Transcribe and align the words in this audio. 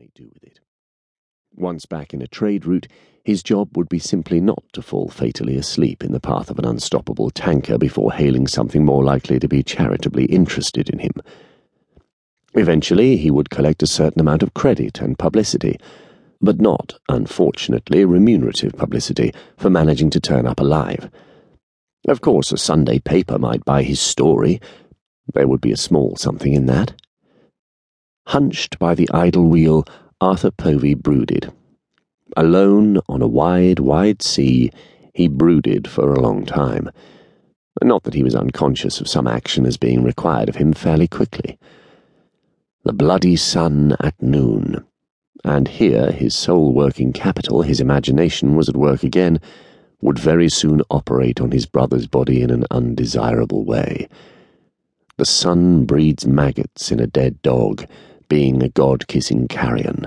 may 0.00 0.08
do 0.14 0.30
with 0.32 0.42
it. 0.42 0.60
Once 1.54 1.84
back 1.84 2.14
in 2.14 2.22
a 2.22 2.26
trade 2.26 2.64
route, 2.64 2.88
his 3.22 3.42
job 3.42 3.76
would 3.76 3.88
be 3.90 3.98
simply 3.98 4.40
not 4.40 4.64
to 4.72 4.80
fall 4.80 5.10
fatally 5.10 5.56
asleep 5.56 6.02
in 6.02 6.12
the 6.12 6.20
path 6.20 6.48
of 6.48 6.58
an 6.58 6.64
unstoppable 6.64 7.28
tanker 7.28 7.76
before 7.76 8.10
hailing 8.10 8.46
something 8.46 8.82
more 8.82 9.04
likely 9.04 9.38
to 9.38 9.46
be 9.46 9.62
charitably 9.62 10.24
interested 10.24 10.88
in 10.88 11.00
him. 11.00 11.12
Eventually, 12.54 13.18
he 13.18 13.30
would 13.30 13.50
collect 13.50 13.82
a 13.82 13.86
certain 13.86 14.20
amount 14.22 14.42
of 14.42 14.54
credit 14.54 15.02
and 15.02 15.18
publicity, 15.18 15.76
but 16.40 16.62
not, 16.62 16.94
unfortunately, 17.10 18.06
remunerative 18.06 18.72
publicity 18.72 19.34
for 19.58 19.68
managing 19.68 20.08
to 20.08 20.20
turn 20.20 20.46
up 20.46 20.60
alive. 20.60 21.10
Of 22.08 22.22
course, 22.22 22.52
a 22.52 22.56
Sunday 22.56 23.00
paper 23.00 23.38
might 23.38 23.66
buy 23.66 23.82
his 23.82 24.00
story. 24.00 24.62
There 25.34 25.46
would 25.46 25.60
be 25.60 25.72
a 25.72 25.76
small 25.76 26.16
something 26.16 26.54
in 26.54 26.64
that. 26.66 26.94
Hunched 28.30 28.78
by 28.78 28.94
the 28.94 29.10
idle 29.12 29.48
wheel, 29.48 29.84
Arthur 30.20 30.52
Povey 30.52 30.94
brooded. 30.94 31.52
Alone 32.36 33.00
on 33.08 33.22
a 33.22 33.26
wide, 33.26 33.80
wide 33.80 34.22
sea, 34.22 34.70
he 35.12 35.26
brooded 35.26 35.88
for 35.88 36.12
a 36.12 36.20
long 36.20 36.46
time. 36.46 36.88
Not 37.82 38.04
that 38.04 38.14
he 38.14 38.22
was 38.22 38.36
unconscious 38.36 39.00
of 39.00 39.08
some 39.08 39.26
action 39.26 39.66
as 39.66 39.76
being 39.76 40.04
required 40.04 40.48
of 40.48 40.54
him 40.54 40.72
fairly 40.72 41.08
quickly. 41.08 41.58
The 42.84 42.92
bloody 42.92 43.34
sun 43.34 43.96
at 43.98 44.22
noon. 44.22 44.84
And 45.44 45.66
here 45.66 46.12
his 46.12 46.36
sole 46.36 46.72
working 46.72 47.12
capital, 47.12 47.62
his 47.62 47.80
imagination, 47.80 48.54
was 48.54 48.68
at 48.68 48.76
work 48.76 49.02
again, 49.02 49.40
would 50.02 50.20
very 50.20 50.48
soon 50.48 50.82
operate 50.88 51.40
on 51.40 51.50
his 51.50 51.66
brother's 51.66 52.06
body 52.06 52.42
in 52.42 52.50
an 52.50 52.64
undesirable 52.70 53.64
way. 53.64 54.08
The 55.16 55.26
sun 55.26 55.84
breeds 55.84 56.28
maggots 56.28 56.92
in 56.92 57.00
a 57.00 57.08
dead 57.08 57.42
dog 57.42 57.86
being 58.30 58.62
a 58.62 58.68
god 58.70 59.06
kissing 59.08 59.48
carrion. 59.48 60.06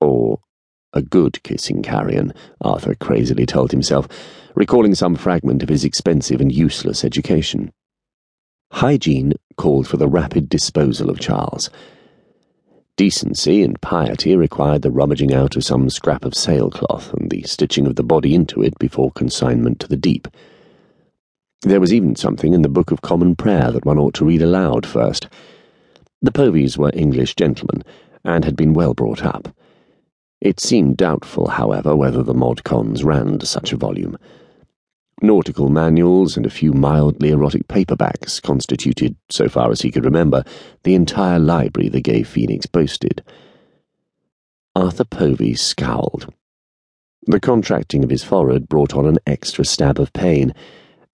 Or 0.00 0.38
a 0.92 1.02
good 1.02 1.42
kissing 1.42 1.82
carrion, 1.82 2.34
Arthur 2.60 2.94
crazily 2.94 3.46
told 3.46 3.72
himself, 3.72 4.06
recalling 4.54 4.94
some 4.94 5.16
fragment 5.16 5.62
of 5.62 5.70
his 5.70 5.84
expensive 5.84 6.40
and 6.40 6.52
useless 6.52 7.02
education. 7.02 7.72
Hygiene 8.72 9.32
called 9.56 9.88
for 9.88 9.96
the 9.96 10.06
rapid 10.06 10.50
disposal 10.50 11.08
of 11.08 11.18
Charles. 11.18 11.70
Decency 12.96 13.62
and 13.62 13.80
piety 13.80 14.36
required 14.36 14.82
the 14.82 14.90
rummaging 14.90 15.32
out 15.32 15.56
of 15.56 15.64
some 15.64 15.88
scrap 15.88 16.26
of 16.26 16.34
sailcloth 16.34 17.14
and 17.14 17.30
the 17.30 17.42
stitching 17.44 17.86
of 17.86 17.96
the 17.96 18.04
body 18.04 18.34
into 18.34 18.62
it 18.62 18.78
before 18.78 19.10
consignment 19.12 19.80
to 19.80 19.88
the 19.88 19.96
deep. 19.96 20.28
There 21.62 21.80
was 21.80 21.94
even 21.94 22.16
something 22.16 22.52
in 22.52 22.60
the 22.60 22.68
Book 22.68 22.90
of 22.90 23.00
Common 23.00 23.34
Prayer 23.34 23.70
that 23.70 23.86
one 23.86 23.98
ought 23.98 24.14
to 24.14 24.26
read 24.26 24.42
aloud 24.42 24.84
first 24.84 25.28
the 26.22 26.32
Poveys 26.32 26.78
were 26.78 26.92
English 26.94 27.34
gentlemen, 27.34 27.82
and 28.24 28.44
had 28.44 28.56
been 28.56 28.72
well 28.72 28.94
brought 28.94 29.24
up. 29.24 29.54
It 30.40 30.60
seemed 30.60 30.96
doubtful, 30.96 31.48
however, 31.48 31.94
whether 31.94 32.22
the 32.22 32.34
mod 32.34 32.64
cons 32.64 33.04
ran 33.04 33.38
to 33.40 33.46
such 33.46 33.72
a 33.72 33.76
volume. 33.76 34.16
Nautical 35.20 35.68
manuals 35.68 36.36
and 36.36 36.46
a 36.46 36.50
few 36.50 36.72
mildly 36.72 37.30
erotic 37.30 37.68
paperbacks 37.68 38.40
constituted, 38.40 39.16
so 39.30 39.48
far 39.48 39.70
as 39.70 39.82
he 39.82 39.90
could 39.90 40.04
remember, 40.04 40.44
the 40.84 40.94
entire 40.94 41.38
library 41.38 41.88
the 41.88 42.00
gay 42.00 42.22
Phoenix 42.22 42.66
boasted. 42.66 43.22
Arthur 44.74 45.04
Povey 45.04 45.54
scowled. 45.54 46.32
The 47.26 47.38
contracting 47.38 48.02
of 48.02 48.10
his 48.10 48.24
forehead 48.24 48.68
brought 48.68 48.94
on 48.94 49.06
an 49.06 49.18
extra 49.26 49.64
stab 49.64 50.00
of 50.00 50.12
pain, 50.12 50.54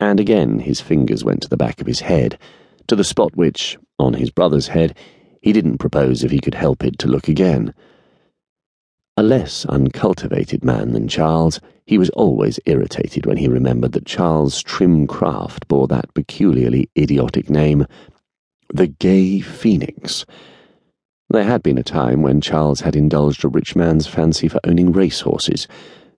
and 0.01 0.21
again 0.21 0.61
his 0.61 0.81
fingers 0.81 1.25
went 1.25 1.43
to 1.43 1.49
the 1.49 1.57
back 1.57 1.81
of 1.81 1.87
his 1.87 2.01
head, 2.01 2.39
to 2.87 2.97
the 2.97 3.05
spot 3.05 3.37
which, 3.37 3.77
on 3.99 4.15
his 4.15 4.31
brother's 4.31 4.69
head, 4.69 4.97
he 5.43 5.53
didn't 5.53 5.79
propose 5.79 6.25
if 6.25 6.31
he 6.31 6.41
could 6.41 6.55
help 6.55 6.85
it 6.85 6.99
to 6.99 7.09
look 7.09 7.29
again. 7.29 7.75
A 9.17 9.23
less 9.23 9.65
uncultivated 9.67 10.65
man 10.65 10.93
than 10.93 11.09
Charles, 11.09 11.61
he 11.87 11.99
was 11.99 12.11
always 12.11 12.61
irritated 12.67 13.27
when 13.27 13.37
he 13.37 13.49
remembered 13.49 13.93
that 13.93 14.07
Charles' 14.07 14.63
trim 14.63 15.07
craft 15.07 15.67
bore 15.69 15.89
that 15.89 16.13
peculiarly 16.15 16.89
idiotic 16.97 17.51
name, 17.51 17.87
the 18.73 18.87
Gay 18.87 19.41
Phoenix. 19.41 20.25
There 21.31 21.45
had 21.45 21.63
been 21.63 21.79
a 21.79 21.83
time 21.83 22.23
when 22.23 22.41
Charles 22.41 22.81
had 22.81 22.95
indulged 22.95 23.45
a 23.45 23.49
rich 23.49 23.75
man's 23.75 24.07
fancy 24.07 24.49
for 24.49 24.61
owning 24.65 24.93
racehorses, 24.93 25.67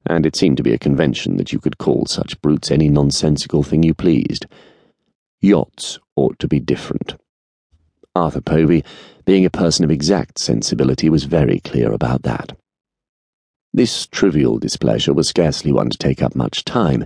and 0.06 0.24
it 0.24 0.36
seemed 0.36 0.56
to 0.56 0.62
be 0.62 0.72
a 0.72 0.78
convention 0.78 1.36
that 1.36 1.52
you 1.52 1.58
could 1.58 1.78
call 1.78 2.06
such 2.06 2.40
brutes 2.40 2.70
any 2.70 2.88
nonsensical 2.88 3.62
thing 3.62 3.82
you 3.82 3.94
pleased. 3.94 4.46
Yachts 5.40 5.98
ought 6.16 6.38
to 6.38 6.48
be 6.48 6.60
different. 6.60 7.16
Arthur 8.16 8.40
Povey, 8.40 8.82
being 9.24 9.44
a 9.44 9.50
person 9.50 9.84
of 9.84 9.90
exact 9.90 10.38
sensibility, 10.40 11.08
was 11.08 11.24
very 11.24 11.60
clear 11.60 11.92
about 11.92 12.22
that. 12.22 12.56
This 13.72 14.08
trivial 14.08 14.58
displeasure 14.58 15.14
was 15.14 15.28
scarcely 15.28 15.70
one 15.70 15.90
to 15.90 15.98
take 15.98 16.20
up 16.20 16.34
much 16.34 16.64
time, 16.64 17.04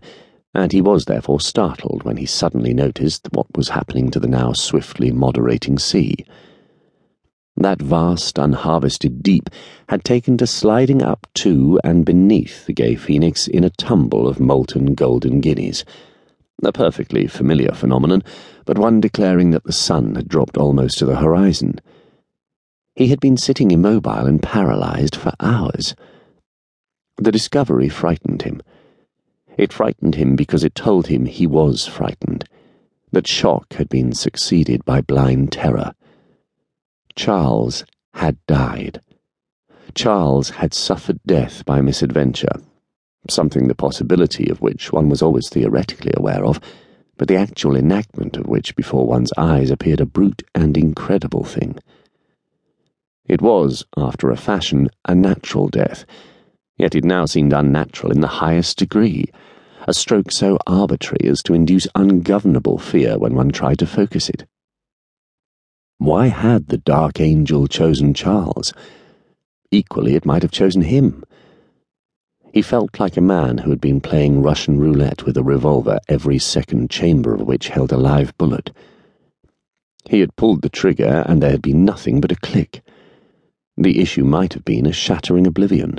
and 0.54 0.72
he 0.72 0.80
was 0.80 1.04
therefore 1.04 1.40
startled 1.40 2.04
when 2.04 2.16
he 2.16 2.24
suddenly 2.24 2.72
noticed 2.72 3.28
what 3.32 3.54
was 3.54 3.68
happening 3.68 4.10
to 4.12 4.20
the 4.20 4.28
now 4.28 4.54
swiftly 4.54 5.12
moderating 5.12 5.78
sea. 5.78 6.24
That 7.54 7.82
vast, 7.82 8.38
unharvested 8.38 9.22
deep 9.22 9.50
had 9.90 10.04
taken 10.04 10.38
to 10.38 10.46
sliding 10.46 11.02
up 11.02 11.26
to 11.34 11.78
and 11.84 12.06
beneath 12.06 12.64
the 12.64 12.72
gay 12.72 12.94
phoenix 12.94 13.46
in 13.46 13.62
a 13.62 13.70
tumble 13.70 14.26
of 14.26 14.40
molten 14.40 14.94
golden 14.94 15.40
guineas 15.40 15.84
a 16.62 16.72
perfectly 16.72 17.26
familiar 17.26 17.72
phenomenon, 17.72 18.22
but 18.64 18.78
one 18.78 19.00
declaring 19.00 19.50
that 19.50 19.64
the 19.64 19.72
sun 19.72 20.14
had 20.14 20.28
dropped 20.28 20.56
almost 20.56 20.98
to 20.98 21.06
the 21.06 21.16
horizon. 21.16 21.80
He 22.96 23.08
had 23.08 23.20
been 23.20 23.36
sitting 23.36 23.70
immobile 23.70 24.26
and 24.26 24.42
paralyzed 24.42 25.16
for 25.16 25.32
hours. 25.40 25.94
The 27.16 27.32
discovery 27.32 27.88
frightened 27.88 28.42
him. 28.42 28.62
It 29.56 29.72
frightened 29.72 30.14
him 30.14 30.36
because 30.36 30.64
it 30.64 30.74
told 30.74 31.08
him 31.08 31.26
he 31.26 31.46
was 31.46 31.86
frightened, 31.86 32.48
that 33.12 33.26
shock 33.26 33.74
had 33.74 33.88
been 33.88 34.12
succeeded 34.12 34.84
by 34.84 35.00
blind 35.00 35.52
terror. 35.52 35.94
Charles 37.14 37.84
had 38.14 38.38
died. 38.46 39.00
Charles 39.94 40.50
had 40.50 40.74
suffered 40.74 41.20
death 41.26 41.64
by 41.64 41.80
misadventure 41.80 42.60
something 43.28 43.68
the 43.68 43.74
possibility 43.74 44.48
of 44.50 44.60
which 44.60 44.92
one 44.92 45.08
was 45.08 45.22
always 45.22 45.48
theoretically 45.48 46.12
aware 46.16 46.44
of, 46.44 46.60
but 47.16 47.28
the 47.28 47.36
actual 47.36 47.76
enactment 47.76 48.36
of 48.36 48.46
which 48.46 48.76
before 48.76 49.06
one's 49.06 49.32
eyes 49.36 49.70
appeared 49.70 50.00
a 50.00 50.06
brute 50.06 50.42
and 50.54 50.76
incredible 50.76 51.44
thing. 51.44 51.78
It 53.26 53.40
was, 53.40 53.84
after 53.96 54.30
a 54.30 54.36
fashion, 54.36 54.90
a 55.06 55.14
natural 55.14 55.68
death, 55.68 56.04
yet 56.76 56.94
it 56.94 57.04
now 57.04 57.24
seemed 57.24 57.52
unnatural 57.52 58.12
in 58.12 58.20
the 58.20 58.26
highest 58.26 58.78
degree, 58.78 59.30
a 59.86 59.94
stroke 59.94 60.30
so 60.30 60.58
arbitrary 60.66 61.28
as 61.28 61.42
to 61.42 61.54
induce 61.54 61.86
ungovernable 61.94 62.78
fear 62.78 63.18
when 63.18 63.34
one 63.34 63.50
tried 63.50 63.78
to 63.78 63.86
focus 63.86 64.28
it. 64.28 64.46
Why 65.98 66.26
had 66.26 66.68
the 66.68 66.78
Dark 66.78 67.20
Angel 67.20 67.66
chosen 67.66 68.12
Charles? 68.12 68.74
Equally, 69.70 70.14
it 70.14 70.26
might 70.26 70.42
have 70.42 70.50
chosen 70.50 70.82
him. 70.82 71.24
He 72.54 72.62
felt 72.62 73.00
like 73.00 73.16
a 73.16 73.20
man 73.20 73.58
who 73.58 73.70
had 73.70 73.80
been 73.80 74.00
playing 74.00 74.40
Russian 74.40 74.78
roulette 74.78 75.24
with 75.24 75.36
a 75.36 75.42
revolver, 75.42 75.98
every 76.06 76.38
second 76.38 76.88
chamber 76.88 77.34
of 77.34 77.40
which 77.40 77.66
held 77.66 77.90
a 77.90 77.96
live 77.96 78.32
bullet. 78.38 78.70
He 80.08 80.20
had 80.20 80.36
pulled 80.36 80.62
the 80.62 80.68
trigger, 80.68 81.24
and 81.26 81.42
there 81.42 81.50
had 81.50 81.62
been 81.62 81.84
nothing 81.84 82.20
but 82.20 82.30
a 82.30 82.36
click. 82.36 82.80
The 83.76 83.98
issue 84.00 84.22
might 84.22 84.52
have 84.52 84.64
been 84.64 84.86
a 84.86 84.92
shattering 84.92 85.48
oblivion. 85.48 85.98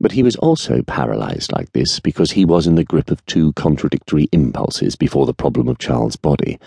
But 0.00 0.12
he 0.12 0.22
was 0.22 0.36
also 0.36 0.80
paralyzed 0.80 1.52
like 1.52 1.70
this 1.72 2.00
because 2.00 2.30
he 2.30 2.46
was 2.46 2.66
in 2.66 2.76
the 2.76 2.82
grip 2.82 3.10
of 3.10 3.22
two 3.26 3.52
contradictory 3.52 4.30
impulses 4.32 4.96
before 4.96 5.26
the 5.26 5.34
problem 5.34 5.68
of 5.68 5.76
Charles' 5.76 6.16
body. 6.16 6.58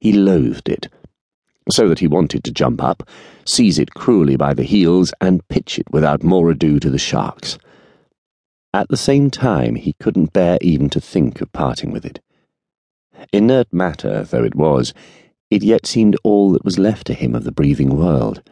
He 0.00 0.14
loathed 0.14 0.70
it 0.70 0.88
so 1.70 1.88
that 1.88 1.98
he 1.98 2.06
wanted 2.06 2.44
to 2.44 2.52
jump 2.52 2.82
up, 2.82 3.08
seize 3.44 3.78
it 3.78 3.94
cruelly 3.94 4.36
by 4.36 4.54
the 4.54 4.62
heels, 4.62 5.12
and 5.20 5.46
pitch 5.48 5.78
it 5.78 5.90
without 5.90 6.22
more 6.22 6.50
ado 6.50 6.78
to 6.78 6.90
the 6.90 6.98
sharks. 6.98 7.58
At 8.72 8.88
the 8.88 8.96
same 8.96 9.30
time, 9.30 9.74
he 9.74 9.94
couldn't 9.94 10.32
bear 10.32 10.58
even 10.60 10.90
to 10.90 11.00
think 11.00 11.40
of 11.40 11.52
parting 11.52 11.90
with 11.90 12.04
it. 12.04 12.20
Inert 13.32 13.72
matter 13.72 14.22
though 14.24 14.44
it 14.44 14.54
was, 14.54 14.92
it 15.50 15.62
yet 15.62 15.86
seemed 15.86 16.16
all 16.22 16.52
that 16.52 16.64
was 16.64 16.78
left 16.78 17.06
to 17.06 17.14
him 17.14 17.34
of 17.34 17.44
the 17.44 17.52
breathing 17.52 17.96
world. 17.96 18.42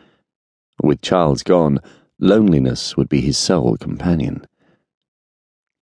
With 0.83 1.03
Charles 1.03 1.43
gone, 1.43 1.81
loneliness 2.19 2.97
would 2.97 3.09
be 3.09 3.21
his 3.21 3.37
sole 3.37 3.77
companion. 3.77 4.47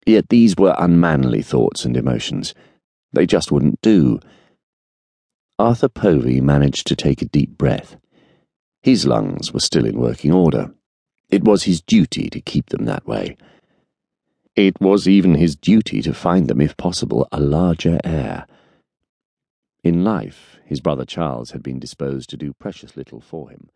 Yet 0.05 0.29
these 0.29 0.55
were 0.57 0.75
unmanly 0.79 1.41
thoughts 1.41 1.85
and 1.85 1.95
emotions. 1.95 2.55
They 3.13 3.25
just 3.25 3.51
wouldn't 3.51 3.81
do. 3.81 4.19
Arthur 5.61 5.89
Povey 5.89 6.41
managed 6.41 6.87
to 6.87 6.95
take 6.95 7.21
a 7.21 7.25
deep 7.25 7.55
breath. 7.55 7.95
His 8.81 9.05
lungs 9.05 9.53
were 9.53 9.59
still 9.59 9.85
in 9.85 9.99
working 9.99 10.33
order. 10.33 10.73
It 11.29 11.43
was 11.43 11.65
his 11.65 11.81
duty 11.81 12.31
to 12.31 12.41
keep 12.41 12.69
them 12.69 12.85
that 12.85 13.05
way. 13.05 13.37
It 14.55 14.81
was 14.81 15.07
even 15.07 15.35
his 15.35 15.55
duty 15.55 16.01
to 16.01 16.15
find 16.15 16.47
them, 16.47 16.61
if 16.61 16.75
possible, 16.77 17.27
a 17.31 17.39
larger 17.39 17.99
air. 18.03 18.47
In 19.83 20.03
life, 20.03 20.57
his 20.65 20.81
brother 20.81 21.05
Charles 21.05 21.51
had 21.51 21.61
been 21.61 21.77
disposed 21.77 22.31
to 22.31 22.37
do 22.37 22.53
precious 22.53 22.97
little 22.97 23.21
for 23.21 23.51
him. 23.51 23.69